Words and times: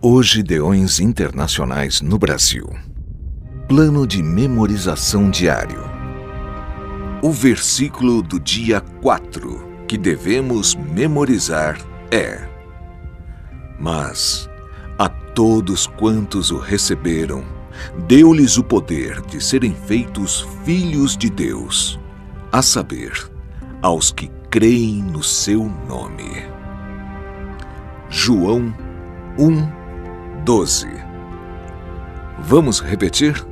Hoje 0.00 0.44
Deões 0.44 1.00
Internacionais 1.00 2.00
no 2.00 2.20
Brasil. 2.20 2.70
Plano 3.66 4.06
de 4.06 4.22
memorização 4.22 5.28
diário. 5.28 5.82
O 7.20 7.32
versículo 7.32 8.22
do 8.22 8.38
dia 8.38 8.80
4 8.80 9.86
que 9.88 9.98
devemos 9.98 10.76
memorizar 10.76 11.80
é: 12.12 12.48
Mas 13.76 14.48
a 14.96 15.08
todos 15.08 15.88
quantos 15.88 16.52
o 16.52 16.58
receberam, 16.58 17.42
deu-lhes 18.06 18.56
o 18.56 18.62
poder 18.62 19.20
de 19.22 19.42
serem 19.42 19.74
feitos 19.74 20.46
filhos 20.64 21.16
de 21.16 21.28
Deus, 21.28 21.98
a 22.52 22.62
saber, 22.62 23.12
aos 23.82 24.12
que 24.12 24.30
creem 24.48 25.02
no 25.02 25.24
seu 25.24 25.64
nome. 25.88 26.46
João 28.08 28.72
1, 29.36 29.77
12. 30.48 30.88
Vamos 32.38 32.80
repetir? 32.80 33.46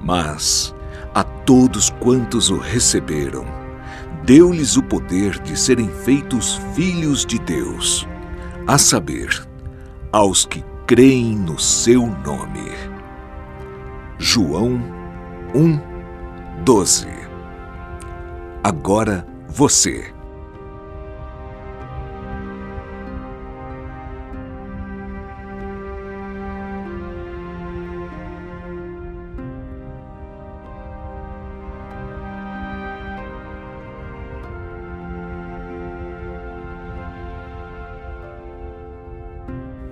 Mas 0.00 0.72
a 1.12 1.24
todos 1.24 1.90
quantos 1.98 2.50
o 2.50 2.56
receberam, 2.56 3.44
deu-lhes 4.24 4.76
o 4.76 4.82
poder 4.84 5.40
de 5.40 5.58
serem 5.58 5.88
feitos 5.88 6.54
filhos 6.72 7.26
de 7.26 7.36
Deus, 7.40 8.06
a 8.64 8.78
saber, 8.78 9.44
aos 10.12 10.46
que 10.46 10.64
creem 10.86 11.34
no 11.34 11.58
seu 11.58 12.06
nome. 12.06 12.70
João 14.20 14.80
1, 15.52 15.80
12. 16.62 17.08
Agora 18.62 19.26
você. 19.48 20.14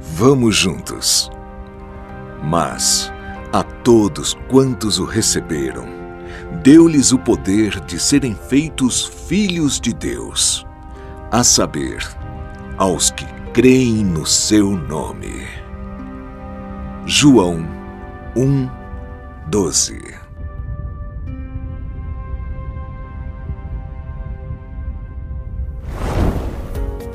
Vamos 0.00 0.56
juntos. 0.56 1.30
Mas 2.42 3.12
a 3.52 3.62
todos 3.62 4.34
quantos 4.48 4.98
o 4.98 5.04
receberam, 5.04 5.84
deu-lhes 6.62 7.12
o 7.12 7.18
poder 7.18 7.78
de 7.80 8.00
serem 8.00 8.34
feitos 8.34 9.04
filhos 9.04 9.78
de 9.78 9.92
Deus, 9.92 10.66
a 11.30 11.44
saber, 11.44 11.98
aos 12.78 13.10
que 13.10 13.26
creem 13.52 14.04
no 14.04 14.24
seu 14.24 14.70
nome. 14.70 15.46
João 17.04 17.68
1, 18.34 18.70
12 19.48 20.29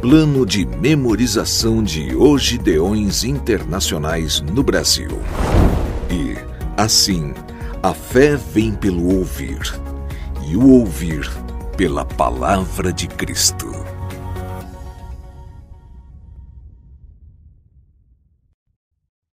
Plano 0.07 0.45
de 0.45 0.67
memorização 0.67 1.81
de 1.81 2.15
Ogideões 2.15 3.23
Internacionais 3.23 4.39
no 4.39 4.61
Brasil. 4.61 5.09
E, 6.11 6.35
assim, 6.79 7.33
a 7.81 7.91
fé 7.91 8.35
vem 8.35 8.71
pelo 8.71 9.17
ouvir, 9.17 9.59
e 10.47 10.55
o 10.55 10.69
ouvir 10.73 11.27
pela 11.75 12.05
palavra 12.05 12.93
de 12.93 13.07
Cristo. 13.07 13.84